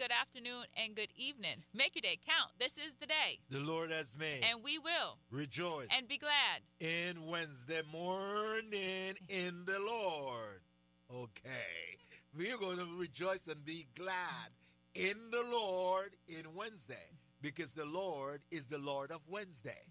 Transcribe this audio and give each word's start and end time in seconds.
good 0.00 0.10
afternoon, 0.18 0.64
and 0.82 0.96
good 0.96 1.10
evening. 1.14 1.62
Make 1.74 1.94
your 1.94 2.00
day 2.00 2.18
count. 2.26 2.52
This 2.58 2.78
is 2.78 2.94
the 2.94 3.06
day 3.06 3.38
the 3.50 3.60
Lord 3.60 3.90
has 3.90 4.16
made. 4.16 4.40
And 4.50 4.64
we 4.64 4.78
will 4.78 5.18
rejoice 5.30 5.88
and 5.94 6.08
be 6.08 6.16
glad 6.16 6.62
in 6.80 7.26
Wednesday 7.26 7.82
morning 7.92 9.12
in 9.28 9.62
the 9.66 9.78
Lord. 9.78 10.62
Okay. 11.14 11.98
We 12.34 12.50
are 12.50 12.56
going 12.56 12.78
to 12.78 12.86
rejoice 12.98 13.46
and 13.46 13.62
be 13.62 13.88
glad 13.94 14.48
in 14.94 15.16
the 15.30 15.44
Lord 15.52 16.12
in 16.28 16.44
Wednesday 16.56 17.10
because 17.42 17.72
the 17.72 17.84
Lord 17.84 18.40
is 18.50 18.68
the 18.68 18.78
Lord 18.78 19.10
of 19.10 19.20
Wednesday. 19.28 19.82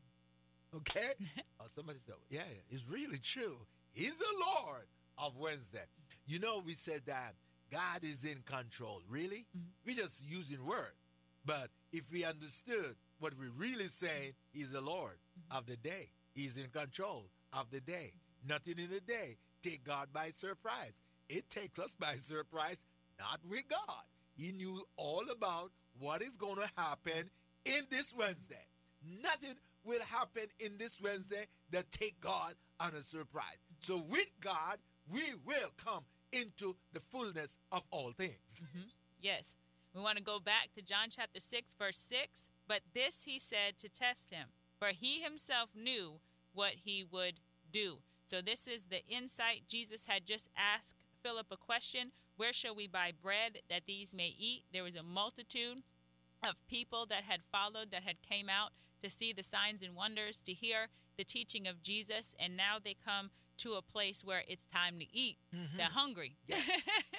Okay? 0.75 1.11
oh, 1.59 1.65
somebody 1.75 1.99
said, 2.03 2.15
yeah, 2.31 2.41
it's 2.71 2.89
really 2.89 3.19
true. 3.19 3.57
He's 3.91 4.17
the 4.17 4.45
Lord 4.57 4.87
of 5.19 5.37
Wednesday. 5.37 5.85
You 6.25 6.39
know, 6.39 6.63
we 6.65 6.73
said 6.73 7.01
that 7.05 7.35
God 7.71 8.03
is 8.03 8.25
in 8.25 8.37
control. 8.45 9.01
Really? 9.09 9.45
Mm-hmm. 9.55 9.85
We're 9.85 9.95
just 9.95 10.25
using 10.27 10.65
word. 10.65 10.93
But 11.45 11.69
if 11.91 12.11
we 12.11 12.25
understood 12.25 12.95
what 13.19 13.33
we're 13.37 13.51
really 13.57 13.85
saying, 13.85 14.33
He's 14.51 14.71
the 14.71 14.81
Lord 14.81 15.15
mm-hmm. 15.15 15.57
of 15.57 15.65
the 15.65 15.77
day. 15.77 16.09
He's 16.33 16.57
in 16.57 16.69
control 16.69 17.29
of 17.53 17.69
the 17.71 17.81
day. 17.81 18.11
Nothing 18.47 18.75
in 18.77 18.89
the 18.89 19.01
day 19.01 19.37
take 19.61 19.83
God 19.83 20.07
by 20.13 20.29
surprise. 20.29 21.01
It 21.27 21.49
takes 21.49 21.79
us 21.79 21.95
by 21.95 22.13
surprise, 22.13 22.85
not 23.19 23.39
with 23.49 23.63
God. 23.69 24.03
He 24.35 24.51
knew 24.51 24.81
all 24.95 25.23
about 25.31 25.71
what 25.99 26.21
is 26.21 26.37
going 26.37 26.55
to 26.55 26.69
happen 26.77 27.29
in 27.65 27.81
this 27.89 28.13
Wednesday. 28.17 28.55
Nothing 29.21 29.55
will 29.83 30.01
happen 30.01 30.43
in 30.59 30.77
this 30.77 30.99
Wednesday 31.01 31.45
that 31.71 31.91
take 31.91 32.19
God 32.21 32.53
on 32.79 32.93
a 32.95 33.01
surprise. 33.01 33.59
So 33.79 34.01
with 34.09 34.27
God, 34.39 34.77
we 35.11 35.21
will 35.45 35.71
come 35.83 36.03
into 36.31 36.75
the 36.93 36.99
fullness 36.99 37.57
of 37.71 37.83
all 37.91 38.11
things. 38.11 38.61
Mm-hmm. 38.63 38.87
Yes. 39.21 39.57
We 39.93 40.01
want 40.01 40.17
to 40.17 40.23
go 40.23 40.39
back 40.39 40.69
to 40.75 40.83
John 40.83 41.07
chapter 41.09 41.39
6, 41.39 41.73
verse 41.77 41.97
6. 41.97 42.51
But 42.67 42.81
this 42.93 43.23
he 43.25 43.39
said 43.39 43.77
to 43.79 43.89
test 43.89 44.31
him, 44.31 44.49
for 44.77 44.89
he 44.89 45.21
himself 45.21 45.71
knew 45.75 46.21
what 46.53 46.73
he 46.83 47.03
would 47.03 47.41
do. 47.71 47.99
So, 48.25 48.41
this 48.41 48.67
is 48.67 48.85
the 48.85 49.05
insight. 49.07 49.63
Jesus 49.67 50.05
had 50.05 50.25
just 50.25 50.49
asked 50.55 50.95
Philip 51.23 51.47
a 51.51 51.57
question 51.57 52.11
Where 52.37 52.53
shall 52.53 52.75
we 52.75 52.87
buy 52.87 53.11
bread 53.19 53.59
that 53.69 53.87
these 53.87 54.13
may 54.13 54.35
eat? 54.37 54.65
There 54.71 54.83
was 54.83 54.95
a 54.95 55.03
multitude 55.03 55.81
of 56.47 56.65
people 56.67 57.05
that 57.07 57.23
had 57.23 57.41
followed, 57.43 57.91
that 57.91 58.03
had 58.03 58.21
came 58.21 58.47
out 58.49 58.71
to 59.03 59.09
see 59.09 59.33
the 59.33 59.43
signs 59.43 59.81
and 59.81 59.95
wonders, 59.95 60.41
to 60.41 60.53
hear 60.53 60.87
the 61.17 61.23
teaching 61.23 61.67
of 61.67 61.81
Jesus, 61.81 62.35
and 62.39 62.55
now 62.55 62.77
they 62.81 62.95
come 63.05 63.31
to 63.59 63.73
a 63.73 63.81
place 63.81 64.23
where 64.23 64.43
it's 64.47 64.65
time 64.65 64.99
to 64.99 65.05
eat. 65.11 65.37
Mm-hmm. 65.55 65.77
They're 65.77 65.87
hungry. 65.87 66.37
Yes. 66.47 66.69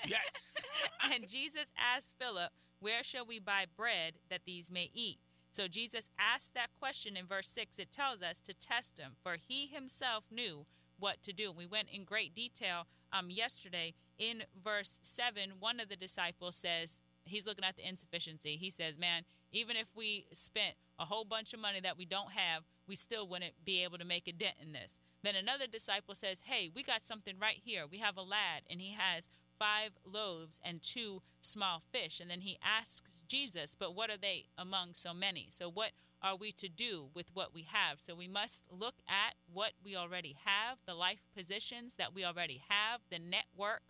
yes. 0.06 0.54
and 1.12 1.28
Jesus 1.28 1.70
asked 1.78 2.14
Philip, 2.18 2.50
Where 2.80 3.02
shall 3.02 3.26
we 3.26 3.38
buy 3.38 3.66
bread 3.76 4.14
that 4.30 4.42
these 4.46 4.70
may 4.70 4.90
eat? 4.94 5.18
So 5.52 5.66
Jesus 5.66 6.08
asked 6.18 6.54
that 6.54 6.70
question 6.78 7.16
in 7.16 7.26
verse 7.26 7.48
6. 7.48 7.78
It 7.78 7.90
tells 7.90 8.22
us 8.22 8.40
to 8.40 8.54
test 8.54 8.98
him, 8.98 9.12
for 9.22 9.36
he 9.36 9.66
himself 9.66 10.26
knew 10.30 10.66
what 10.98 11.22
to 11.24 11.32
do. 11.32 11.50
We 11.50 11.66
went 11.66 11.88
in 11.92 12.04
great 12.04 12.34
detail 12.34 12.86
um, 13.12 13.30
yesterday. 13.30 13.94
In 14.18 14.44
verse 14.62 15.00
7, 15.02 15.54
one 15.58 15.80
of 15.80 15.88
the 15.88 15.96
disciples 15.96 16.56
says, 16.56 17.00
He's 17.24 17.46
looking 17.46 17.64
at 17.64 17.76
the 17.76 17.86
insufficiency. 17.86 18.56
He 18.56 18.70
says, 18.70 18.94
Man, 18.98 19.24
even 19.52 19.76
if 19.76 19.94
we 19.96 20.26
spent 20.32 20.74
a 20.98 21.04
whole 21.04 21.24
bunch 21.24 21.52
of 21.52 21.60
money 21.60 21.80
that 21.80 21.98
we 21.98 22.04
don't 22.04 22.32
have, 22.32 22.62
we 22.86 22.94
still 22.94 23.26
wouldn't 23.26 23.64
be 23.64 23.82
able 23.82 23.98
to 23.98 24.04
make 24.04 24.28
a 24.28 24.32
dent 24.32 24.56
in 24.62 24.72
this. 24.72 24.98
Then 25.22 25.34
another 25.36 25.66
disciple 25.66 26.14
says, 26.14 26.42
Hey, 26.46 26.70
we 26.74 26.82
got 26.82 27.04
something 27.04 27.34
right 27.40 27.60
here. 27.62 27.84
We 27.90 27.98
have 27.98 28.16
a 28.16 28.22
lad, 28.22 28.62
and 28.70 28.80
he 28.80 28.94
has 28.98 29.28
five 29.58 29.90
loaves 30.04 30.58
and 30.64 30.82
two 30.82 31.22
small 31.40 31.80
fish. 31.80 32.20
And 32.20 32.30
then 32.30 32.40
he 32.40 32.58
asks 32.64 33.24
Jesus, 33.28 33.76
But 33.78 33.94
what 33.94 34.10
are 34.10 34.16
they 34.16 34.46
among 34.56 34.94
so 34.94 35.12
many? 35.12 35.48
So, 35.50 35.70
what 35.70 35.92
are 36.22 36.36
we 36.36 36.52
to 36.52 36.68
do 36.68 37.08
with 37.14 37.30
what 37.34 37.54
we 37.54 37.62
have? 37.70 38.00
So, 38.00 38.14
we 38.14 38.28
must 38.28 38.62
look 38.70 38.96
at 39.08 39.34
what 39.52 39.72
we 39.84 39.94
already 39.96 40.36
have, 40.44 40.78
the 40.86 40.94
life 40.94 41.22
positions 41.36 41.94
that 41.98 42.14
we 42.14 42.24
already 42.24 42.62
have, 42.68 43.00
the 43.10 43.18
network 43.18 43.82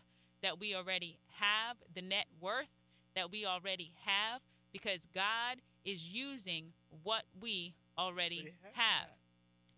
that 0.43 0.59
we 0.59 0.75
already 0.75 1.19
have, 1.35 1.77
the 1.93 2.03
net 2.03 2.27
worth 2.41 2.71
that 3.15 3.31
we 3.31 3.47
already 3.47 3.93
have, 4.05 4.41
because 4.73 5.07
God 5.15 5.59
is 5.85 6.09
using 6.09 6.73
what 7.03 7.25
we 7.41 7.75
already 7.99 8.55
have 8.75 9.20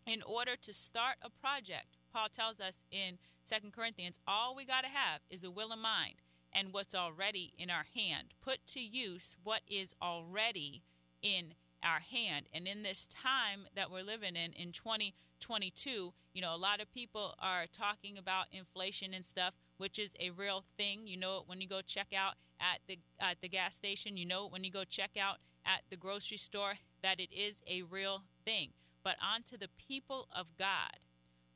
in 0.06 0.22
order 0.22 0.56
to 0.56 0.72
start 0.72 1.16
a 1.22 1.30
project, 1.30 1.98
Paul 2.12 2.28
tells 2.28 2.60
us 2.60 2.84
in 2.90 3.18
Second 3.44 3.72
Corinthians, 3.72 4.18
all 4.26 4.54
we 4.54 4.64
got 4.64 4.82
to 4.82 4.90
have 4.90 5.20
is 5.30 5.44
a 5.44 5.50
will 5.50 5.72
and 5.72 5.82
mind 5.82 6.16
and 6.52 6.72
what's 6.72 6.94
already 6.94 7.52
in 7.58 7.70
our 7.70 7.86
hand. 7.94 8.34
Put 8.42 8.66
to 8.68 8.80
use 8.80 9.36
what 9.42 9.62
is 9.66 9.94
already 10.02 10.82
in 11.22 11.54
our 11.82 12.00
hand. 12.00 12.46
And 12.52 12.66
in 12.66 12.82
this 12.82 13.06
time 13.06 13.66
that 13.74 13.90
we're 13.90 14.04
living 14.04 14.36
in, 14.36 14.52
in 14.52 14.72
2022, 14.72 16.12
you 16.34 16.42
know, 16.42 16.54
a 16.54 16.56
lot 16.56 16.80
of 16.80 16.92
people 16.92 17.34
are 17.40 17.66
talking 17.66 18.18
about 18.18 18.46
inflation 18.52 19.14
and 19.14 19.24
stuff, 19.24 19.58
which 19.78 19.98
is 19.98 20.14
a 20.20 20.30
real 20.30 20.64
thing. 20.76 21.06
You 21.06 21.16
know 21.16 21.38
it 21.38 21.44
when 21.46 21.60
you 21.60 21.68
go 21.68 21.80
check 21.84 22.08
out 22.16 22.34
at 22.60 22.80
the 22.86 22.98
at 23.18 23.40
the 23.40 23.48
gas 23.48 23.74
station. 23.74 24.16
You 24.16 24.26
know 24.26 24.46
it 24.46 24.52
when 24.52 24.64
you 24.64 24.70
go 24.70 24.84
check 24.84 25.16
out 25.20 25.38
at 25.64 25.82
the 25.90 25.96
grocery 25.96 26.36
store 26.36 26.74
that 27.02 27.18
it 27.18 27.32
is 27.32 27.62
a 27.66 27.82
real 27.82 28.22
thing 28.44 28.70
but 29.04 29.16
onto 29.22 29.56
the 29.56 29.68
people 29.68 30.28
of 30.34 30.46
God. 30.58 30.98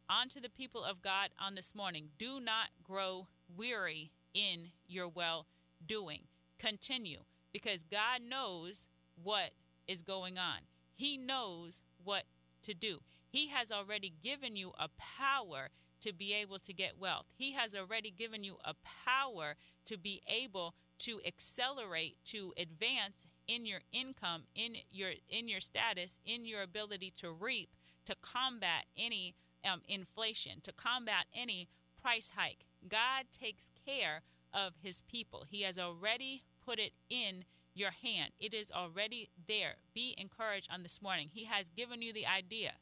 Onto 0.09 0.41
the 0.41 0.51
people 0.51 0.85
of 0.85 1.03
God 1.03 1.31
on 1.41 1.55
this 1.55 1.75
morning. 1.75 2.11
Do 2.19 2.41
not 2.41 2.69
grow 2.83 3.29
weary 3.55 4.13
in 4.35 4.71
your 4.87 5.09
well 5.09 5.47
doing. 5.85 6.23
Continue 6.59 7.21
because 7.53 7.85
God 7.85 8.21
knows 8.29 8.89
what 9.23 9.51
is 9.89 10.03
going 10.03 10.39
on. 10.39 10.61
He 10.95 11.17
knows 11.17 11.83
what 12.03 12.25
to 12.63 12.75
do. 12.75 13.01
He 13.29 13.49
has 13.49 13.71
already 13.71 14.13
given 14.23 14.57
you 14.57 14.73
a 14.79 14.89
power 14.89 15.69
to 16.01 16.13
be 16.13 16.33
able 16.35 16.59
to 16.61 16.73
get 16.73 16.99
wealth. 16.99 17.27
He 17.37 17.53
has 17.53 17.75
already 17.75 18.11
given 18.11 18.45
you 18.45 18.57
a 18.65 18.75
power 19.05 19.55
to 19.87 19.99
be 19.99 20.23
able 20.29 20.75
to 21.01 21.21
accelerate, 21.27 22.17
to 22.27 22.53
advance 22.57 23.27
in 23.49 23.67
your 23.67 23.81
income, 23.93 24.45
in 24.55 24.77
your 24.91 25.13
in 25.29 25.49
your 25.49 25.61
status, 25.61 26.19
in 26.25 26.47
your 26.47 26.63
ability 26.63 27.13
to 27.19 27.31
reap, 27.31 27.71
to 28.05 28.15
combat 28.21 28.87
any 28.97 29.35
um, 29.65 29.83
inflation, 29.89 30.61
to 30.63 30.73
combat 30.73 31.27
any 31.35 31.69
price 32.01 32.33
hike. 32.37 32.67
God 32.89 33.27
takes 33.33 33.71
care 33.87 34.23
of 34.53 34.73
His 34.83 35.01
people. 35.03 35.45
He 35.49 35.63
has 35.63 35.79
already 35.79 36.43
put 36.65 36.79
it 36.79 36.93
in 37.11 37.45
your 37.75 37.91
hand. 37.91 38.33
It 38.41 38.55
is 38.55 38.73
already 38.73 39.31
there. 39.47 39.77
Be 39.95 40.15
encouraged 40.17 40.71
on 40.73 40.83
this 40.83 41.03
morning. 41.03 41.29
He 41.33 41.45
has 41.45 41.69
given 41.69 42.03
you 42.03 42.13
the 42.13 42.27
idea. 42.27 42.73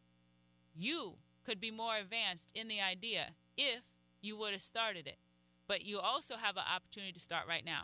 You 0.75 1.15
could 1.45 1.61
be 1.61 1.71
more 1.71 1.97
advanced 1.97 2.51
in 2.55 2.69
the 2.69 2.81
idea 2.81 3.31
if 3.57 3.83
you 4.23 4.37
would 4.39 4.53
have 4.53 4.63
started 4.63 5.07
it. 5.07 5.19
But 5.67 5.85
you 5.85 5.99
also 5.99 6.37
have 6.37 6.57
an 6.57 6.65
opportunity 6.73 7.13
to 7.13 7.21
start 7.21 7.47
right 7.49 7.65
now. 7.65 7.83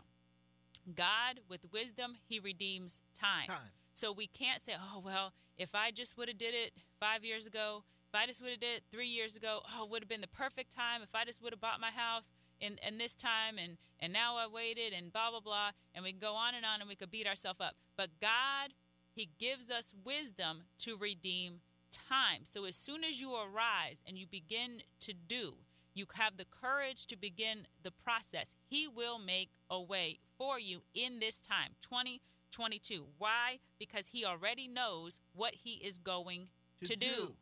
God, 0.95 1.41
with 1.49 1.71
wisdom, 1.71 2.17
He 2.27 2.39
redeems 2.39 3.01
time. 3.19 3.47
time. 3.47 3.71
So 3.93 4.11
we 4.11 4.27
can't 4.27 4.61
say, 4.61 4.73
oh, 4.79 5.01
well, 5.03 5.33
if 5.57 5.75
I 5.75 5.91
just 5.91 6.17
would 6.17 6.27
have 6.27 6.37
did 6.37 6.53
it 6.53 6.73
five 6.99 7.23
years 7.23 7.45
ago, 7.45 7.83
if 8.13 8.19
I 8.19 8.25
just 8.25 8.41
would 8.41 8.51
have 8.51 8.59
did 8.59 8.77
it 8.77 8.83
three 8.89 9.07
years 9.07 9.35
ago, 9.35 9.61
oh, 9.73 9.85
it 9.85 9.89
would 9.89 10.01
have 10.01 10.09
been 10.09 10.21
the 10.21 10.27
perfect 10.27 10.75
time. 10.75 11.01
If 11.01 11.15
I 11.15 11.23
just 11.23 11.41
would 11.41 11.53
have 11.53 11.61
bought 11.61 11.79
my 11.79 11.91
house 11.91 12.29
in, 12.59 12.77
in 12.85 12.97
this 12.97 13.13
time 13.13 13.57
and, 13.57 13.77
and 13.99 14.11
now 14.11 14.37
I 14.37 14.47
waited 14.47 14.93
and 14.93 15.13
blah, 15.13 15.29
blah, 15.29 15.39
blah. 15.39 15.71
And 15.93 16.03
we 16.03 16.11
can 16.11 16.19
go 16.19 16.35
on 16.35 16.55
and 16.55 16.65
on 16.65 16.81
and 16.81 16.89
we 16.89 16.95
could 16.95 17.11
beat 17.11 17.27
ourselves 17.27 17.61
up. 17.61 17.75
But 17.95 18.09
God, 18.21 18.71
He 19.13 19.29
gives 19.39 19.69
us 19.69 19.93
wisdom 20.03 20.63
to 20.79 20.97
redeem 20.97 21.61
time. 22.09 22.41
So 22.43 22.65
as 22.65 22.75
soon 22.75 23.03
as 23.03 23.21
you 23.21 23.33
arise 23.35 24.01
and 24.07 24.17
you 24.17 24.25
begin 24.25 24.81
to 25.01 25.13
do, 25.13 25.55
you 26.01 26.07
have 26.15 26.37
the 26.37 26.45
courage 26.45 27.05
to 27.05 27.15
begin 27.15 27.67
the 27.83 27.91
process. 27.91 28.55
He 28.67 28.87
will 28.87 29.19
make 29.19 29.51
a 29.69 29.79
way 29.79 30.17
for 30.35 30.59
you 30.59 30.81
in 30.95 31.19
this 31.19 31.39
time, 31.39 31.75
2022. 31.81 33.05
Why? 33.19 33.59
Because 33.77 34.09
He 34.09 34.25
already 34.25 34.67
knows 34.67 35.19
what 35.33 35.53
He 35.63 35.73
is 35.73 35.99
going 35.99 36.47
to, 36.79 36.87
to 36.87 36.95
do. 36.95 37.05
do. 37.05 37.33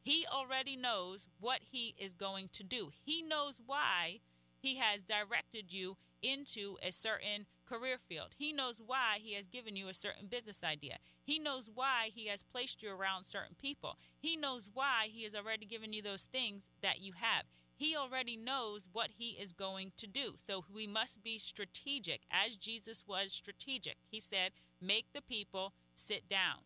He 0.00 0.24
already 0.32 0.74
knows 0.74 1.28
what 1.38 1.60
He 1.70 1.94
is 1.98 2.14
going 2.14 2.48
to 2.54 2.64
do. 2.64 2.92
He 3.04 3.22
knows 3.22 3.60
why 3.64 4.20
He 4.58 4.76
has 4.78 5.02
directed 5.02 5.70
you 5.70 5.98
into 6.22 6.78
a 6.82 6.92
certain 6.92 7.44
career 7.66 7.98
field. 7.98 8.28
He 8.38 8.54
knows 8.54 8.80
why 8.84 9.18
He 9.20 9.34
has 9.34 9.46
given 9.46 9.76
you 9.76 9.88
a 9.88 9.94
certain 9.94 10.28
business 10.28 10.64
idea. 10.64 10.96
He 11.22 11.38
knows 11.38 11.68
why 11.72 12.08
He 12.14 12.28
has 12.28 12.42
placed 12.42 12.82
you 12.82 12.90
around 12.90 13.24
certain 13.24 13.54
people. 13.60 13.98
He 14.18 14.34
knows 14.34 14.70
why 14.72 15.08
He 15.12 15.24
has 15.24 15.34
already 15.34 15.66
given 15.66 15.92
you 15.92 16.00
those 16.00 16.24
things 16.24 16.70
that 16.80 17.02
you 17.02 17.12
have. 17.16 17.44
He 17.82 17.96
already 17.96 18.36
knows 18.36 18.86
what 18.92 19.10
he 19.18 19.30
is 19.30 19.52
going 19.52 19.90
to 19.96 20.06
do. 20.06 20.34
So 20.36 20.64
we 20.72 20.86
must 20.86 21.24
be 21.24 21.36
strategic, 21.40 22.20
as 22.30 22.54
Jesus 22.54 23.04
was 23.08 23.32
strategic. 23.32 23.96
He 24.08 24.20
said, 24.20 24.52
Make 24.80 25.06
the 25.12 25.20
people 25.20 25.72
sit 25.92 26.28
down, 26.28 26.58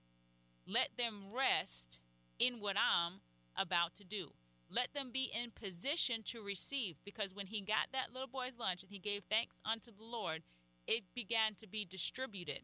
let 0.68 0.90
them 0.98 1.32
rest 1.34 2.00
in 2.38 2.60
what 2.60 2.76
I'm 2.76 3.20
about 3.56 3.96
to 3.96 4.04
do. 4.04 4.32
Let 4.70 4.92
them 4.92 5.10
be 5.10 5.32
in 5.34 5.52
position 5.52 6.22
to 6.24 6.42
receive, 6.42 6.96
because 7.02 7.34
when 7.34 7.46
he 7.46 7.62
got 7.62 7.86
that 7.92 8.12
little 8.12 8.28
boy's 8.28 8.58
lunch 8.58 8.82
and 8.82 8.92
he 8.92 8.98
gave 8.98 9.22
thanks 9.30 9.58
unto 9.64 9.90
the 9.90 10.04
Lord, 10.04 10.42
it 10.86 11.04
began 11.14 11.54
to 11.54 11.66
be 11.66 11.86
distributed. 11.86 12.60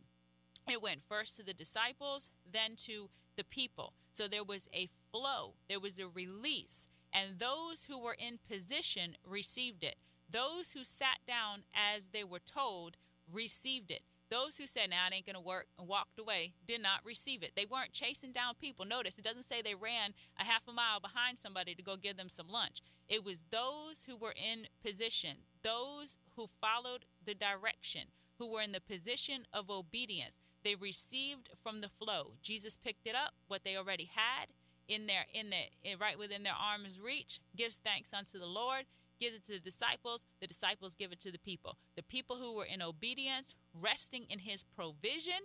It 0.70 0.82
went 0.82 1.00
first 1.00 1.36
to 1.36 1.42
the 1.42 1.54
disciples, 1.54 2.30
then 2.44 2.76
to 2.84 3.08
the 3.34 3.44
people. 3.44 3.94
So 4.12 4.28
there 4.28 4.44
was 4.44 4.68
a 4.74 4.90
flow, 5.10 5.54
there 5.70 5.80
was 5.80 5.98
a 5.98 6.06
release, 6.06 6.88
and 7.12 7.38
those 7.38 7.84
who 7.84 7.98
were 7.98 8.16
in 8.18 8.38
position 8.48 9.16
received 9.26 9.84
it. 9.84 9.96
Those 10.30 10.72
who 10.72 10.84
sat 10.84 11.18
down 11.26 11.64
as 11.74 12.06
they 12.06 12.24
were 12.24 12.38
told 12.38 12.96
received 13.30 13.90
it. 13.90 14.02
Those 14.30 14.56
who 14.56 14.66
said, 14.66 14.88
now 14.88 15.06
it 15.06 15.14
ain't 15.14 15.26
to 15.26 15.40
work 15.40 15.66
and 15.78 15.86
walked 15.86 16.18
away 16.18 16.54
did 16.66 16.82
not 16.82 17.04
receive 17.04 17.42
it. 17.42 17.52
They 17.54 17.66
weren't 17.70 17.92
chasing 17.92 18.32
down 18.32 18.54
people. 18.58 18.86
Notice 18.86 19.18
it 19.18 19.24
doesn't 19.24 19.42
say 19.42 19.60
they 19.60 19.74
ran 19.74 20.14
a 20.40 20.44
half 20.44 20.66
a 20.66 20.72
mile 20.72 21.00
behind 21.00 21.38
somebody 21.38 21.74
to 21.74 21.82
go 21.82 21.96
give 21.96 22.16
them 22.16 22.30
some 22.30 22.48
lunch. 22.48 22.80
It 23.10 23.26
was 23.26 23.44
those 23.50 24.06
who 24.08 24.16
were 24.16 24.32
in 24.34 24.68
position, 24.82 25.36
those 25.62 26.16
who 26.34 26.46
followed 26.46 27.04
the 27.22 27.34
direction, 27.34 28.08
who 28.38 28.50
were 28.50 28.62
in 28.62 28.72
the 28.72 28.80
position 28.80 29.46
of 29.52 29.68
obedience. 29.68 30.38
They 30.64 30.76
received 30.76 31.50
from 31.62 31.82
the 31.82 31.90
flow. 31.90 32.32
Jesus 32.40 32.78
picked 32.82 33.06
it 33.06 33.14
up, 33.14 33.34
what 33.48 33.64
they 33.64 33.76
already 33.76 34.08
had 34.14 34.46
in 34.94 35.06
their 35.06 35.26
in 35.32 35.50
the 35.50 35.96
right 36.00 36.18
within 36.18 36.42
their 36.42 36.54
arm's 36.54 37.00
reach, 37.00 37.40
gives 37.56 37.76
thanks 37.76 38.12
unto 38.12 38.38
the 38.38 38.46
Lord 38.46 38.84
gives 39.22 39.36
it 39.36 39.44
to 39.44 39.52
the 39.52 39.60
disciples, 39.60 40.24
the 40.40 40.48
disciples 40.48 40.96
give 40.96 41.12
it 41.12 41.20
to 41.20 41.30
the 41.30 41.38
people. 41.38 41.76
The 41.94 42.02
people 42.02 42.36
who 42.36 42.56
were 42.56 42.64
in 42.64 42.82
obedience, 42.82 43.54
resting 43.72 44.24
in 44.28 44.40
his 44.40 44.64
provision, 44.64 45.38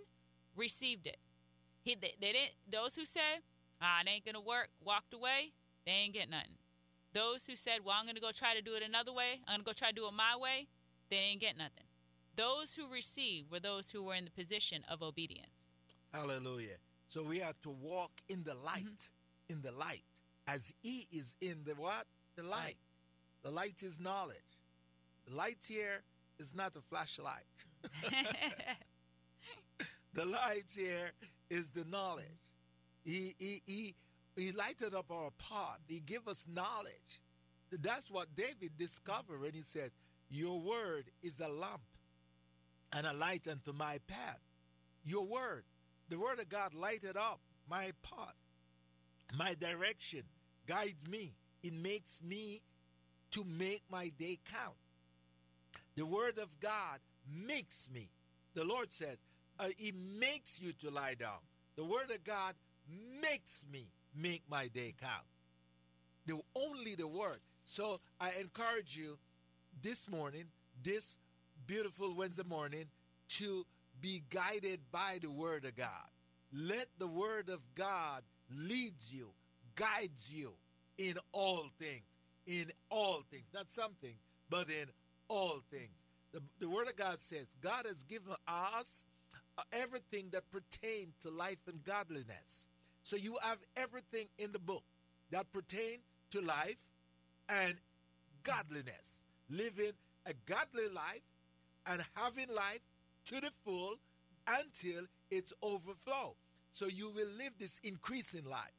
received 0.56 1.06
it. 1.06 1.18
He, 1.84 1.94
they, 1.94 2.14
they 2.20 2.32
didn't, 2.32 2.54
those 2.68 2.96
who 2.96 3.06
said, 3.06 3.42
ah, 3.80 4.00
it 4.00 4.08
ain't 4.08 4.26
to 4.34 4.40
work, 4.40 4.70
walked 4.84 5.14
away, 5.14 5.52
they 5.86 5.92
ain't 5.92 6.12
get 6.12 6.28
nothing. 6.28 6.58
Those 7.12 7.46
who 7.46 7.54
said, 7.54 7.78
well, 7.84 7.94
I'm 7.98 8.06
to 8.12 8.20
go 8.20 8.32
try 8.32 8.54
to 8.54 8.62
do 8.62 8.74
it 8.74 8.82
another 8.82 9.12
way, 9.12 9.40
I'm 9.46 9.60
to 9.60 9.64
go 9.64 9.72
try 9.72 9.90
to 9.90 9.94
do 9.94 10.08
it 10.08 10.12
my 10.12 10.36
way, 10.36 10.66
they 11.08 11.16
ain't 11.16 11.40
get 11.40 11.56
nothing. 11.56 11.86
Those 12.34 12.74
who 12.74 12.92
received 12.92 13.50
were 13.50 13.60
those 13.60 13.90
who 13.90 14.02
were 14.02 14.14
in 14.14 14.24
the 14.24 14.30
position 14.30 14.82
of 14.90 15.02
obedience. 15.02 15.68
Hallelujah. 16.12 16.78
So 17.06 17.22
we 17.24 17.38
have 17.38 17.60
to 17.62 17.70
walk 17.70 18.10
in 18.28 18.42
the 18.42 18.54
light, 18.54 18.82
mm-hmm. 18.82 19.17
In 19.48 19.62
the 19.62 19.72
light, 19.72 20.02
as 20.46 20.74
he 20.82 21.06
is 21.12 21.36
in 21.40 21.56
the 21.64 21.74
what? 21.74 22.06
The 22.36 22.42
light. 22.42 22.78
The 23.42 23.50
light 23.50 23.82
is 23.82 24.00
knowledge. 24.00 24.36
The 25.28 25.36
light 25.36 25.64
here 25.66 26.02
is 26.38 26.54
not 26.54 26.76
a 26.76 26.80
flashlight. 26.80 27.44
the 30.14 30.24
light 30.24 30.72
here 30.76 31.12
is 31.50 31.70
the 31.70 31.84
knowledge. 31.84 32.24
He, 33.04 33.34
he, 33.38 33.62
he, 33.66 33.94
he 34.36 34.52
lighted 34.52 34.94
up 34.94 35.10
our 35.10 35.30
path. 35.38 35.80
He 35.88 36.00
gave 36.00 36.26
us 36.28 36.46
knowledge. 36.52 37.20
That's 37.70 38.10
what 38.10 38.34
David 38.34 38.72
discovered 38.78 39.40
when 39.40 39.52
he 39.52 39.62
says, 39.62 39.90
Your 40.30 40.60
word 40.60 41.04
is 41.22 41.40
a 41.40 41.48
lamp 41.48 41.82
and 42.92 43.06
a 43.06 43.12
light 43.12 43.46
unto 43.48 43.72
my 43.72 43.98
path. 44.06 44.40
Your 45.04 45.26
word, 45.26 45.64
the 46.08 46.18
word 46.18 46.38
of 46.38 46.48
God 46.48 46.74
lighted 46.74 47.16
up 47.16 47.40
my 47.68 47.92
path, 48.02 48.34
my 49.36 49.54
direction, 49.54 50.22
guides 50.66 51.06
me. 51.08 51.34
It 51.62 51.72
makes 51.72 52.22
me 52.22 52.62
to 53.32 53.44
make 53.44 53.82
my 53.90 54.10
day 54.18 54.38
count. 54.50 54.76
The 55.96 56.06
word 56.06 56.38
of 56.38 56.60
God 56.60 57.00
makes 57.46 57.88
me. 57.92 58.10
The 58.54 58.64
Lord 58.64 58.92
says, 58.92 59.22
uh, 59.58 59.68
He 59.76 59.92
makes 60.20 60.60
you 60.60 60.72
to 60.74 60.90
lie 60.90 61.14
down. 61.18 61.40
The 61.76 61.84
word 61.84 62.10
of 62.10 62.24
God 62.24 62.54
makes 63.20 63.64
me 63.70 63.88
make 64.14 64.42
my 64.48 64.68
day 64.68 64.94
count. 65.00 65.26
The, 66.26 66.38
only 66.54 66.94
the 66.94 67.08
word. 67.08 67.40
So 67.64 68.00
I 68.20 68.32
encourage 68.40 68.96
you 68.96 69.18
this 69.82 70.08
morning, 70.08 70.44
this 70.82 71.16
beautiful 71.66 72.14
Wednesday 72.16 72.44
morning, 72.48 72.86
to 73.30 73.66
be 74.00 74.22
guided 74.30 74.80
by 74.90 75.18
the 75.20 75.30
word 75.30 75.64
of 75.64 75.76
God. 75.76 76.08
Let 76.52 76.86
the 76.98 77.08
word 77.08 77.50
of 77.50 77.62
God 77.74 78.22
lead 78.54 78.94
you, 79.10 79.30
guides 79.74 80.32
you 80.32 80.54
in 80.98 81.14
all 81.32 81.66
things 81.78 82.18
in 82.48 82.64
all 82.90 83.22
things, 83.30 83.50
not 83.54 83.68
something, 83.68 84.14
but 84.48 84.68
in 84.70 84.86
all 85.28 85.60
things. 85.70 86.04
The, 86.32 86.40
the 86.58 86.68
Word 86.68 86.88
of 86.88 86.96
God 86.96 87.18
says 87.18 87.54
God 87.62 87.86
has 87.86 88.02
given 88.04 88.32
us 88.48 89.04
uh, 89.58 89.62
everything 89.72 90.30
that 90.32 90.50
pertains 90.50 91.14
to 91.20 91.30
life 91.30 91.58
and 91.66 91.84
godliness. 91.84 92.68
So 93.02 93.16
you 93.16 93.36
have 93.42 93.58
everything 93.76 94.26
in 94.38 94.52
the 94.52 94.58
book 94.58 94.82
that 95.30 95.52
pertain 95.52 95.98
to 96.30 96.40
life 96.40 96.88
and 97.48 97.74
godliness. 98.42 99.26
Living 99.50 99.92
a 100.26 100.32
godly 100.46 100.88
life 100.94 101.22
and 101.86 102.02
having 102.14 102.54
life 102.54 102.80
to 103.26 103.40
the 103.40 103.50
full 103.64 103.96
until 104.46 105.04
it's 105.30 105.52
overflow. 105.62 106.34
So 106.70 106.86
you 106.86 107.10
will 107.10 107.28
live 107.36 107.52
this 107.58 107.80
increasing 107.82 108.44
life. 108.44 108.72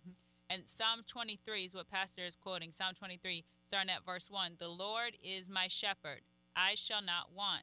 Mm-hmm. 0.00 0.12
And 0.50 0.68
Psalm 0.68 1.00
23 1.06 1.64
is 1.64 1.74
what 1.74 1.90
Pastor 1.90 2.22
is 2.24 2.36
quoting. 2.36 2.72
Psalm 2.72 2.94
23, 2.94 3.44
starting 3.66 3.90
at 3.90 4.04
verse 4.04 4.30
1 4.30 4.52
The 4.58 4.68
Lord 4.68 5.16
is 5.22 5.48
my 5.48 5.68
shepherd, 5.68 6.20
I 6.54 6.74
shall 6.74 7.02
not 7.02 7.32
want. 7.34 7.62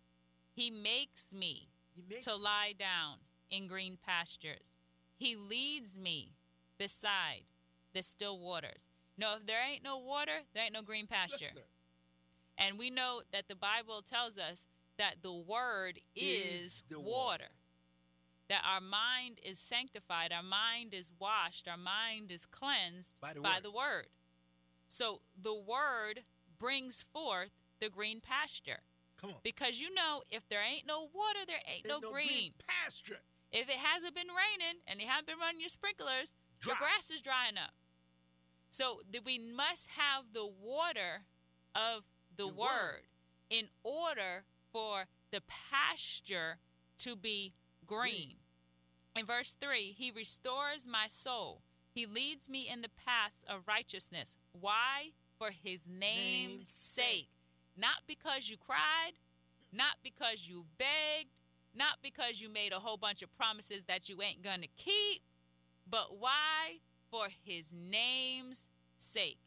He 0.53 0.71
makes 0.71 1.33
me 1.33 1.69
he 1.95 2.03
makes 2.09 2.25
to 2.25 2.35
lie 2.35 2.73
down 2.77 3.17
in 3.49 3.67
green 3.67 3.97
pastures. 4.05 4.77
He 5.17 5.35
leads 5.35 5.97
me 5.97 6.33
beside 6.77 7.43
the 7.93 8.03
still 8.03 8.39
waters. 8.39 8.89
No, 9.17 9.35
if 9.37 9.45
there 9.45 9.63
ain't 9.65 9.83
no 9.83 9.97
water, 9.97 10.39
there 10.53 10.63
ain't 10.63 10.73
no 10.73 10.81
green 10.81 11.07
pasture. 11.07 11.51
And 12.57 12.77
we 12.77 12.89
know 12.89 13.21
that 13.31 13.47
the 13.47 13.55
Bible 13.55 14.01
tells 14.01 14.37
us 14.37 14.67
that 14.97 15.15
the 15.21 15.33
word 15.33 15.99
is, 16.15 16.63
is 16.63 16.83
the 16.89 16.99
water. 16.99 17.11
water 17.11 17.45
that 18.49 18.61
our 18.65 18.81
mind 18.81 19.39
is 19.43 19.59
sanctified, 19.59 20.31
our 20.31 20.43
mind 20.43 20.93
is 20.93 21.11
washed, 21.19 21.67
our 21.67 21.77
mind 21.77 22.31
is 22.31 22.45
cleansed 22.45 23.15
by 23.21 23.33
the, 23.33 23.41
by 23.41 23.55
word. 23.55 23.63
the 23.63 23.71
word. 23.71 24.07
So 24.87 25.21
the 25.39 25.55
word 25.55 26.21
brings 26.59 27.01
forth 27.01 27.51
the 27.79 27.89
green 27.89 28.21
pasture. 28.21 28.81
Come 29.19 29.31
on. 29.31 29.35
Because 29.43 29.79
you 29.79 29.93
know, 29.93 30.21
if 30.29 30.47
there 30.49 30.61
ain't 30.63 30.85
no 30.87 31.01
water, 31.01 31.39
there 31.47 31.61
ain't 31.73 31.87
no, 31.87 31.99
no, 31.99 32.11
green. 32.11 32.27
green. 32.27 32.53
pasture. 32.67 33.21
If 33.51 33.69
it 33.69 33.77
hasn't 33.77 34.15
been 34.15 34.27
raining 34.27 34.81
and 34.87 34.99
you 34.99 35.07
haven't 35.07 35.27
been 35.27 35.39
running 35.39 35.61
your 35.61 35.69
sprinklers, 35.69 36.35
Dry. 36.59 36.73
the 36.73 36.77
grass 36.77 37.09
is 37.09 37.21
drying 37.21 37.57
up. 37.57 37.73
So 38.69 39.01
that 39.11 39.23
we 39.25 39.39
must 39.39 39.87
have 39.97 40.25
the 40.33 40.45
water 40.45 41.23
of 41.73 42.03
the, 42.35 42.43
the 42.43 42.47
word, 42.47 42.55
word 42.57 43.01
in 43.49 43.67
order 43.83 44.43
for 44.71 45.05
the 45.31 45.41
pasture 45.47 46.57
to 46.99 47.15
be 47.15 47.53
green. 47.85 48.35
In 49.17 49.25
verse 49.25 49.55
3, 49.59 49.95
he 49.97 50.11
restores 50.11 50.85
my 50.87 51.07
soul. 51.07 51.61
He 51.93 52.05
leads 52.05 52.49
me 52.49 52.67
in 52.71 52.81
the 52.81 52.89
paths 52.89 53.45
of 53.47 53.67
righteousness. 53.67 54.35
Why? 54.51 55.11
For 55.37 55.49
his 55.51 55.85
name's, 55.87 56.71
sake. 56.71 57.29
Not 57.77 58.03
because 58.07 58.49
you 58.49 58.57
cried, 58.57 59.13
not 59.71 59.97
because 60.03 60.47
you 60.47 60.65
begged, 60.77 61.29
not 61.73 61.97
because 62.01 62.41
you 62.41 62.49
made 62.49 62.73
a 62.73 62.79
whole 62.79 62.97
bunch 62.97 63.21
of 63.21 63.35
promises 63.35 63.83
that 63.85 64.09
you 64.09 64.21
ain't 64.21 64.43
going 64.43 64.61
to 64.61 64.67
keep, 64.77 65.21
but 65.89 66.19
why? 66.19 66.79
For 67.11 67.27
his 67.43 67.73
name's 67.73 68.69
sake. 68.97 69.39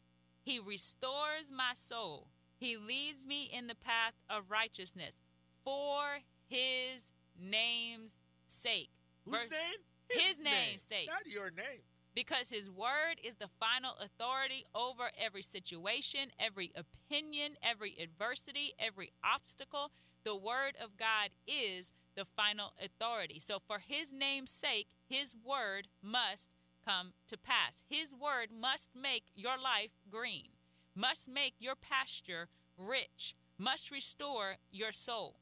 He 0.42 0.58
restores 0.58 1.50
my 1.54 1.72
soul. 1.74 2.28
He 2.56 2.76
leads 2.76 3.26
me 3.26 3.50
in 3.52 3.66
the 3.66 3.74
path 3.74 4.14
of 4.28 4.50
righteousness 4.50 5.20
for 5.68 6.20
his 6.46 7.12
name's 7.38 8.18
sake. 8.50 8.90
Whose 9.24 9.50
name? 9.50 9.80
His, 10.10 10.22
his 10.22 10.38
name's 10.44 10.82
sake. 10.82 11.08
Not 11.08 11.32
your 11.32 11.50
name. 11.50 11.82
Because 12.14 12.50
his 12.50 12.70
word 12.70 13.20
is 13.22 13.36
the 13.36 13.48
final 13.60 13.92
authority 14.02 14.64
over 14.74 15.10
every 15.16 15.42
situation, 15.42 16.30
every 16.38 16.72
opinion, 16.74 17.52
every 17.62 17.96
adversity, 18.00 18.72
every 18.78 19.12
obstacle. 19.22 19.92
The 20.24 20.34
word 20.34 20.72
of 20.82 20.96
God 20.96 21.30
is 21.46 21.92
the 22.16 22.24
final 22.24 22.72
authority. 22.82 23.38
So, 23.38 23.58
for 23.58 23.78
his 23.78 24.12
name's 24.12 24.50
sake, 24.50 24.88
his 25.08 25.36
word 25.44 25.88
must 26.02 26.54
come 26.84 27.12
to 27.28 27.38
pass. 27.38 27.82
His 27.88 28.12
word 28.12 28.48
must 28.50 28.90
make 29.00 29.24
your 29.36 29.60
life 29.62 29.92
green, 30.10 30.48
must 30.96 31.28
make 31.28 31.54
your 31.60 31.76
pasture 31.76 32.48
rich, 32.76 33.36
must 33.58 33.90
restore 33.90 34.56
your 34.72 34.92
soul. 34.92 35.36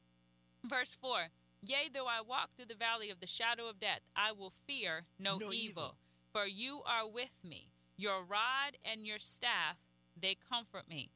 Verse 0.63 0.93
4 0.93 1.29
Yea, 1.67 1.89
though 1.93 2.07
I 2.07 2.21
walk 2.21 2.51
through 2.55 2.67
the 2.67 2.75
valley 2.75 3.09
of 3.09 3.19
the 3.19 3.27
shadow 3.27 3.67
of 3.69 3.77
death, 3.77 3.99
I 4.15 4.31
will 4.31 4.49
fear 4.49 5.03
no, 5.19 5.37
no 5.37 5.51
evil, 5.51 5.53
evil, 5.53 5.97
for 6.31 6.45
you 6.47 6.81
are 6.85 7.05
with 7.05 7.39
me. 7.43 7.71
Your 7.97 8.23
rod 8.23 8.77
and 8.85 9.05
your 9.05 9.19
staff, 9.19 9.75
they 10.19 10.37
comfort 10.49 10.87
me. 10.87 11.11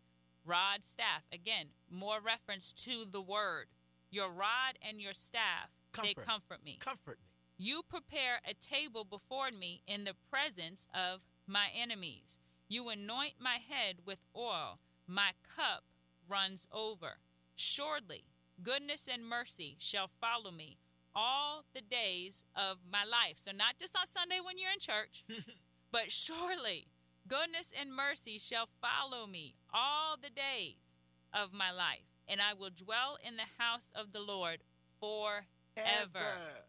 Rod, 0.45 0.83
staff, 0.83 1.23
again, 1.31 1.67
more 1.89 2.19
reference 2.19 2.73
to 2.73 3.05
the 3.09 3.21
word. 3.21 3.67
Your 4.09 4.29
rod 4.29 4.77
and 4.81 4.99
your 4.99 5.13
staff, 5.13 5.69
they 6.01 6.13
Comfort. 6.13 6.25
comfort 6.25 6.65
me. 6.65 6.77
Comfort 6.81 7.19
me. 7.23 7.29
You 7.57 7.81
prepare 7.87 8.41
a 8.45 8.53
table 8.53 9.05
before 9.05 9.51
me 9.51 9.83
in 9.87 10.03
the 10.03 10.15
presence 10.29 10.85
of 10.93 11.23
my 11.47 11.67
enemies. 11.73 12.39
You 12.67 12.89
anoint 12.89 13.35
my 13.39 13.59
head 13.69 13.97
with 14.05 14.19
oil. 14.35 14.79
My 15.07 15.31
cup 15.55 15.83
runs 16.27 16.67
over. 16.73 17.19
Surely 17.55 18.25
goodness 18.63 19.07
and 19.11 19.25
mercy 19.27 19.75
shall 19.79 20.07
follow 20.07 20.51
me 20.51 20.77
all 21.15 21.63
the 21.73 21.81
days 21.81 22.43
of 22.55 22.79
my 22.89 23.03
life. 23.03 23.35
So, 23.37 23.51
not 23.51 23.75
just 23.79 23.95
on 23.95 24.07
Sunday 24.07 24.39
when 24.43 24.57
you're 24.57 24.71
in 24.71 24.79
church, 24.79 25.23
but 25.91 26.11
surely 26.11 26.87
goodness 27.27 27.71
and 27.79 27.93
mercy 27.93 28.39
shall 28.39 28.67
follow 28.81 29.27
me 29.27 29.55
all 29.73 30.15
the 30.15 30.29
days 30.29 30.97
of 31.33 31.53
my 31.53 31.71
life. 31.71 32.05
And 32.27 32.39
I 32.41 32.53
will 32.53 32.69
dwell 32.75 33.17
in 33.25 33.35
the 33.35 33.49
house 33.57 33.91
of 33.95 34.13
the 34.13 34.21
Lord 34.21 34.59
forever 34.99 35.45
Ever. 35.77 36.65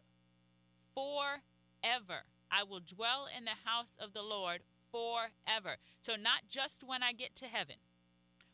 forever. 0.93 2.23
I 2.51 2.63
will 2.63 2.81
dwell 2.81 3.27
in 3.35 3.45
the 3.45 3.65
house 3.65 3.97
of 3.99 4.13
the 4.13 4.21
Lord 4.21 4.61
forever. 4.91 5.77
So, 5.99 6.13
not 6.15 6.49
just 6.49 6.83
when 6.85 7.01
I 7.01 7.13
get 7.13 7.35
to 7.35 7.45
heaven, 7.45 7.77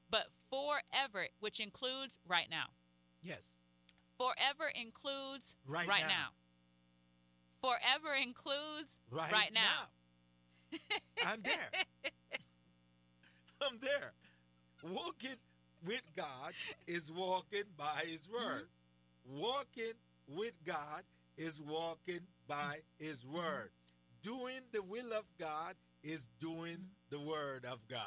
but 0.09 0.27
forever, 0.49 1.27
which 1.39 1.59
includes 1.59 2.17
right 2.27 2.47
now. 2.49 2.67
Yes. 3.21 3.55
Forever 4.17 4.71
includes 4.75 5.55
Right 5.65 5.87
now. 5.87 6.07
now. 6.07 6.27
Forever 7.61 8.15
includes 8.21 8.99
Right, 9.11 9.51
now. 9.53 9.87
I'm 11.25 11.41
there. 11.41 11.69
I'm 13.61 13.77
there. 13.79 14.13
Walking 14.83 15.35
with 15.85 16.03
God 16.15 16.53
is 16.87 17.11
walking 17.11 17.63
by 17.77 18.03
His 18.05 18.27
mm-hmm. 18.27 18.45
word. 18.45 18.67
Walking 19.25 19.93
with 20.27 20.53
God 20.65 21.03
is 21.37 21.61
walking 21.61 22.21
by 22.47 22.79
His 22.97 23.19
mm-hmm. 23.19 23.37
word. 23.37 23.71
Doing 24.21 24.61
the 24.71 24.83
will 24.83 25.13
of 25.13 25.25
God 25.39 25.75
is 26.03 26.27
doing 26.39 26.77
mm-hmm. 26.77 27.09
the 27.09 27.19
word 27.19 27.65
of 27.65 27.85
God. 27.87 28.01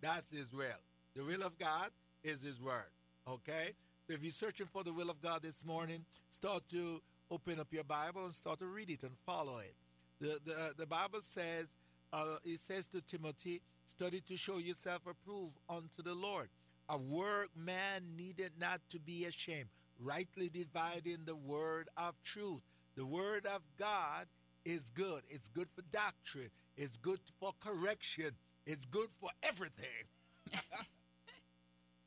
That's 0.00 0.30
His 0.30 0.52
will. 0.52 0.82
The 1.14 1.24
will 1.24 1.42
of 1.42 1.58
God 1.58 1.90
is 2.22 2.42
His 2.42 2.60
word. 2.60 2.90
Okay? 3.28 3.72
If 4.08 4.22
you're 4.22 4.30
searching 4.30 4.66
for 4.72 4.84
the 4.84 4.92
will 4.92 5.10
of 5.10 5.20
God 5.20 5.42
this 5.42 5.64
morning, 5.64 6.04
start 6.30 6.62
to 6.70 7.02
open 7.30 7.58
up 7.58 7.66
your 7.72 7.84
Bible 7.84 8.24
and 8.24 8.32
start 8.32 8.60
to 8.60 8.66
read 8.66 8.88
it 8.88 9.02
and 9.02 9.12
follow 9.26 9.58
it. 9.58 9.74
The, 10.20 10.38
the, 10.44 10.72
the 10.78 10.86
Bible 10.86 11.20
says, 11.20 11.76
uh, 12.12 12.36
it 12.44 12.60
says 12.60 12.86
to 12.88 13.00
Timothy, 13.00 13.60
study 13.84 14.20
to 14.28 14.36
show 14.36 14.58
yourself 14.58 15.02
approved 15.08 15.56
unto 15.68 16.02
the 16.04 16.14
Lord. 16.14 16.48
A 16.88 16.96
workman 16.96 18.04
needed 18.16 18.52
not 18.60 18.80
to 18.90 19.00
be 19.00 19.24
ashamed, 19.24 19.68
rightly 20.00 20.48
dividing 20.48 21.24
the 21.26 21.34
word 21.34 21.88
of 21.96 22.14
truth. 22.22 22.62
The 22.96 23.04
word 23.04 23.44
of 23.46 23.62
God 23.76 24.26
is 24.64 24.88
good. 24.94 25.22
It's 25.28 25.48
good 25.48 25.68
for 25.74 25.82
doctrine. 25.90 26.50
It's 26.76 26.96
good 26.96 27.18
for 27.40 27.52
correction. 27.58 28.30
It's 28.66 28.84
good 28.84 29.08
for 29.20 29.30
everything. 29.42 30.04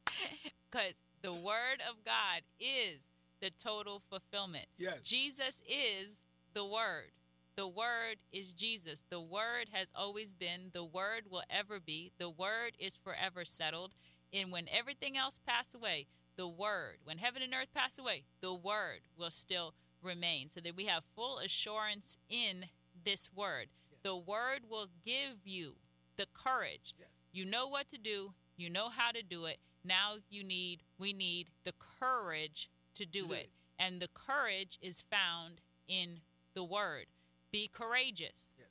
Because 0.71 0.93
the 1.21 1.33
word 1.33 1.81
of 1.89 2.03
God 2.05 2.41
is 2.59 3.09
the 3.41 3.51
total 3.51 4.01
fulfillment. 4.09 4.65
Yes. 4.77 5.01
Jesus 5.03 5.61
is 5.67 6.23
the 6.53 6.65
word. 6.65 7.11
The 7.55 7.67
word 7.67 8.17
is 8.31 8.51
Jesus. 8.53 9.03
The 9.09 9.19
word 9.19 9.67
has 9.73 9.89
always 9.93 10.33
been. 10.33 10.69
The 10.71 10.83
word 10.83 11.23
will 11.29 11.43
ever 11.49 11.79
be. 11.79 12.13
The 12.17 12.29
word 12.29 12.73
is 12.79 12.97
forever 12.97 13.43
settled. 13.43 13.93
And 14.31 14.51
when 14.51 14.67
everything 14.71 15.17
else 15.17 15.39
pass 15.45 15.73
away, 15.73 16.07
the 16.37 16.47
word, 16.47 16.99
when 17.03 17.17
heaven 17.17 17.41
and 17.41 17.53
earth 17.53 17.73
pass 17.73 17.97
away, 17.97 18.23
the 18.41 18.53
word 18.53 19.01
will 19.17 19.31
still 19.31 19.73
remain. 20.01 20.49
So 20.49 20.61
that 20.61 20.75
we 20.75 20.85
have 20.85 21.03
full 21.03 21.39
assurance 21.39 22.17
in 22.29 22.65
this 23.03 23.29
word. 23.35 23.67
The 24.03 24.15
word 24.15 24.61
will 24.69 24.87
give 25.05 25.39
you 25.43 25.73
the 26.15 26.27
courage. 26.33 26.93
Yes. 26.97 27.09
You 27.33 27.45
know 27.45 27.67
what 27.67 27.89
to 27.89 27.97
do. 27.97 28.33
You 28.55 28.69
know 28.69 28.89
how 28.89 29.11
to 29.11 29.21
do 29.21 29.45
it. 29.45 29.57
Now 29.83 30.15
you 30.29 30.43
need, 30.43 30.79
we 30.97 31.13
need 31.13 31.47
the 31.63 31.73
courage 31.99 32.69
to 32.95 33.05
do 33.05 33.31
it. 33.31 33.39
it. 33.39 33.49
And 33.77 33.99
the 33.99 34.09
courage 34.13 34.77
is 34.81 35.01
found 35.01 35.61
in 35.87 36.21
the 36.53 36.63
word. 36.63 37.05
Be 37.51 37.69
courageous. 37.73 38.53
Yes. 38.57 38.67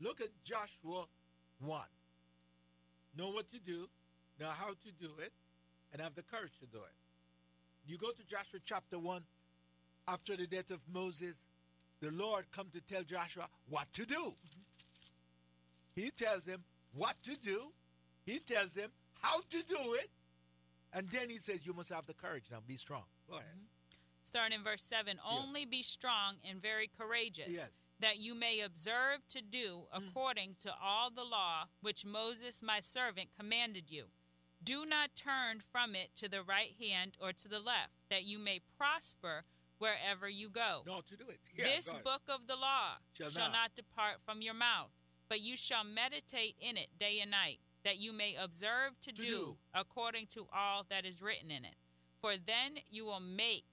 Look 0.00 0.20
at 0.20 0.28
Joshua 0.44 1.06
1. 1.60 1.80
Know 3.16 3.30
what 3.30 3.48
to 3.48 3.58
do, 3.58 3.88
know 4.38 4.48
how 4.48 4.68
to 4.68 4.92
do 5.00 5.10
it, 5.18 5.32
and 5.92 6.02
have 6.02 6.14
the 6.14 6.22
courage 6.22 6.58
to 6.60 6.66
do 6.66 6.78
it. 6.78 6.94
You 7.86 7.96
go 7.98 8.10
to 8.10 8.26
Joshua 8.26 8.60
chapter 8.64 8.98
1, 8.98 9.22
after 10.08 10.36
the 10.36 10.46
death 10.46 10.70
of 10.70 10.82
Moses, 10.92 11.46
the 12.00 12.10
Lord 12.10 12.44
come 12.52 12.66
to 12.72 12.80
tell 12.80 13.02
Joshua 13.02 13.48
what 13.68 13.92
to 13.94 14.04
do. 14.04 14.14
Mm-hmm. 14.14 14.60
He 15.94 16.10
tells 16.10 16.44
him 16.44 16.62
what 16.94 17.14
to 17.22 17.36
do. 17.36 17.72
He 18.24 18.38
tells 18.38 18.74
him 18.74 18.90
how 19.22 19.40
to 19.40 19.62
do 19.62 19.94
it. 19.94 20.10
And 20.92 21.08
then 21.10 21.28
he 21.28 21.38
says, 21.38 21.66
You 21.66 21.74
must 21.74 21.92
have 21.92 22.06
the 22.06 22.14
courage. 22.14 22.44
Now 22.50 22.58
be 22.66 22.76
strong. 22.76 23.04
Go 23.28 23.36
ahead. 23.36 23.46
Mm-hmm. 23.48 23.64
Starting 24.22 24.58
in 24.58 24.64
verse 24.64 24.82
7 24.82 25.18
Only 25.28 25.64
be 25.64 25.82
strong 25.82 26.36
and 26.48 26.60
very 26.60 26.90
courageous, 26.98 27.48
Yes. 27.48 27.70
that 28.00 28.18
you 28.18 28.34
may 28.34 28.60
observe 28.60 29.26
to 29.30 29.40
do 29.40 29.84
mm. 29.94 30.08
according 30.08 30.56
to 30.60 30.72
all 30.82 31.10
the 31.10 31.24
law 31.24 31.64
which 31.80 32.04
Moses 32.04 32.62
my 32.62 32.80
servant 32.80 33.28
commanded 33.38 33.90
you. 33.90 34.06
Do 34.62 34.84
not 34.84 35.10
turn 35.14 35.60
from 35.60 35.94
it 35.94 36.10
to 36.16 36.28
the 36.28 36.42
right 36.42 36.74
hand 36.80 37.12
or 37.20 37.32
to 37.32 37.48
the 37.48 37.60
left, 37.60 37.92
that 38.10 38.24
you 38.24 38.38
may 38.38 38.60
prosper 38.76 39.44
wherever 39.78 40.28
you 40.28 40.48
go. 40.48 40.82
No, 40.86 41.02
to 41.02 41.16
do 41.16 41.28
it. 41.28 41.38
Yeah, 41.54 41.66
this 41.66 41.92
book 41.92 42.22
of 42.28 42.46
the 42.46 42.56
law 42.56 42.96
Shall 43.12 43.28
shall, 43.28 43.44
not. 43.44 43.52
not 43.52 43.74
depart 43.74 44.16
from 44.24 44.42
your 44.42 44.54
mouth, 44.54 44.90
but 45.28 45.40
you 45.40 45.56
shall 45.56 45.84
meditate 45.84 46.56
in 46.60 46.76
it 46.76 46.88
day 46.98 47.18
and 47.20 47.30
night, 47.30 47.60
that 47.86 47.98
you 47.98 48.12
may 48.12 48.34
observe 48.38 49.00
to, 49.00 49.12
To 49.12 49.22
do, 49.22 49.26
do. 49.26 49.56
according 49.72 50.26
to 50.34 50.46
all 50.52 50.84
that 50.90 51.06
is 51.06 51.22
written 51.22 51.50
in 51.50 51.64
it. 51.64 51.76
For 52.20 52.32
then 52.36 52.72
you 52.90 53.04
will 53.06 53.20
make 53.20 53.64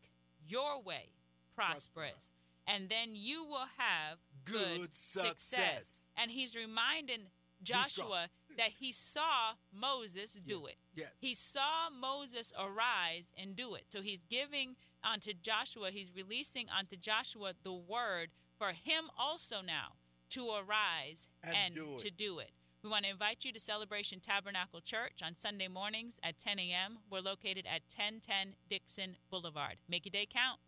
your 0.48 0.82
way 0.82 1.10
prosperous, 1.56 1.88
Prosperous. 1.94 2.32
and 2.68 2.90
then 2.90 3.10
you 3.14 3.44
will 3.44 3.68
have 3.78 4.20
good, 4.46 4.78
Good 4.82 4.96
success. 4.96 6.06
And 6.16 6.32
he's 6.32 6.56
reminding. 6.56 7.28
Joshua 7.64 8.28
that 8.58 8.72
he 8.78 8.92
saw 8.92 9.54
Moses 9.74 10.38
do 10.46 10.66
it. 10.66 10.76
Yes. 10.94 11.12
He 11.22 11.34
saw 11.34 11.90
Moses 11.98 12.52
arise 12.60 13.32
and 13.38 13.56
do 13.56 13.74
it. 13.76 13.86
So 13.88 14.02
he's 14.02 14.22
giving 14.30 14.76
unto 15.02 15.32
Joshua, 15.32 15.90
he's 15.90 16.12
releasing 16.14 16.66
unto 16.78 16.98
Joshua 16.98 17.54
the 17.64 17.72
word 17.72 18.32
for 18.58 18.74
him 18.74 19.06
also 19.18 19.62
now 19.66 19.94
to 20.32 20.50
arise 20.50 21.30
And 21.42 21.56
and, 21.56 21.76
do 21.76 21.96
to 22.00 22.10
do 22.12 22.40
it. 22.40 22.52
We 22.84 22.90
want 22.90 23.06
to 23.06 23.12
invite 23.12 23.46
you 23.46 23.54
to 23.54 23.60
Celebration 23.62 24.20
Tabernacle 24.20 24.82
Church 24.82 25.22
on 25.24 25.36
Sunday 25.36 25.70
mornings 25.70 26.20
at 26.22 26.38
10 26.38 26.60
a.m. 26.60 26.98
We're 27.10 27.22
located 27.22 27.66
at 27.66 27.84
1010 27.96 28.56
Dixon 28.70 29.16
Boulevard. 29.32 29.78
Make 29.88 30.04
your 30.04 30.12
day 30.12 30.28
count. 30.30 30.60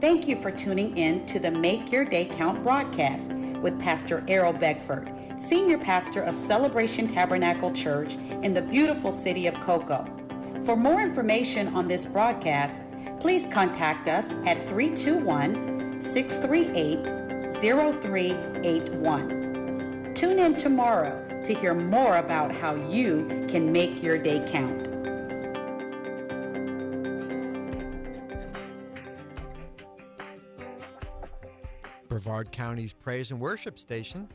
Thank 0.00 0.28
you 0.28 0.40
for 0.40 0.52
tuning 0.52 0.96
in 0.96 1.26
to 1.26 1.40
the 1.40 1.50
Make 1.50 1.90
Your 1.90 2.04
Day 2.04 2.26
Count 2.26 2.62
broadcast 2.62 3.32
with 3.32 3.76
Pastor 3.80 4.24
Errol 4.28 4.52
Beckford, 4.52 5.12
Senior 5.36 5.78
Pastor 5.78 6.22
of 6.22 6.36
Celebration 6.36 7.08
Tabernacle 7.08 7.72
Church 7.72 8.14
in 8.14 8.54
the 8.54 8.62
beautiful 8.62 9.10
city 9.10 9.48
of 9.48 9.54
Cocoa. 9.56 10.06
For 10.64 10.76
more 10.76 11.00
information 11.00 11.74
on 11.74 11.88
this 11.88 12.04
broadcast, 12.04 12.82
please 13.18 13.48
contact 13.48 14.06
us 14.06 14.30
at 14.46 14.64
321 14.68 16.00
638 16.00 17.52
0381. 17.60 19.41
Tune 20.14 20.38
in 20.38 20.54
tomorrow 20.54 21.42
to 21.44 21.54
hear 21.54 21.74
more 21.74 22.18
about 22.18 22.52
how 22.52 22.74
you 22.74 23.46
can 23.48 23.72
make 23.72 24.02
your 24.02 24.18
day 24.18 24.46
count. 24.46 24.88
Brevard 32.08 32.52
County's 32.52 32.92
praise 32.92 33.30
and 33.30 33.40
worship 33.40 33.78
station. 33.78 34.28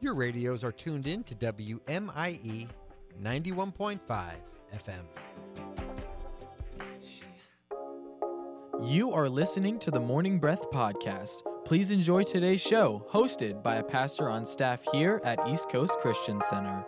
Your 0.00 0.14
radios 0.14 0.64
are 0.64 0.72
tuned 0.72 1.06
in 1.06 1.22
to 1.24 1.34
WMIE 1.36 2.68
91.5 3.22 4.00
FM. 4.74 5.04
You 8.82 9.12
are 9.12 9.28
listening 9.28 9.78
to 9.78 9.92
the 9.92 10.00
Morning 10.00 10.40
Breath 10.40 10.68
Podcast. 10.72 11.42
Please 11.64 11.92
enjoy 11.92 12.24
today's 12.24 12.60
show, 12.60 13.06
hosted 13.10 13.62
by 13.62 13.76
a 13.76 13.82
pastor 13.82 14.28
on 14.28 14.44
staff 14.44 14.82
here 14.92 15.20
at 15.24 15.38
East 15.48 15.70
Coast 15.70 15.96
Christian 16.00 16.40
Center. 16.42 16.84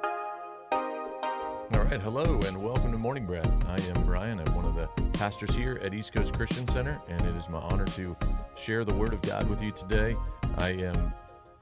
All 0.73 1.85
right, 1.85 2.01
hello 2.01 2.41
and 2.47 2.61
welcome 2.61 2.91
to 2.91 2.99
Morning 2.99 3.25
Breath. 3.25 3.49
I 3.69 3.77
am 3.77 4.05
Brian. 4.05 4.41
I'm 4.41 4.55
one 4.55 4.65
of 4.65 4.75
the 4.75 4.89
pastors 5.13 5.55
here 5.55 5.81
at 5.83 5.95
East 5.95 6.13
Coast 6.13 6.35
Christian 6.35 6.67
Center, 6.67 7.01
and 7.09 7.21
it 7.23 7.37
is 7.37 7.49
my 7.49 7.61
honor 7.61 7.87
to 7.87 8.17
share 8.59 8.85
the 8.85 8.95
Word 8.95 9.13
of 9.13 9.23
God 9.23 9.49
with 9.49 9.63
you 9.63 9.71
today. 9.71 10.17
I 10.59 10.71
am 10.71 11.15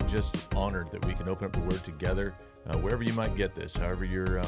just 0.08 0.52
honored 0.54 0.90
that 0.90 1.04
we 1.06 1.12
can 1.12 1.28
open 1.28 1.44
up 1.44 1.52
the 1.52 1.60
Word 1.60 1.84
together 1.84 2.34
uh, 2.70 2.78
wherever 2.78 3.02
you 3.02 3.12
might 3.12 3.36
get 3.36 3.54
this, 3.54 3.76
however 3.76 4.06
you're 4.06 4.38
um, 4.38 4.40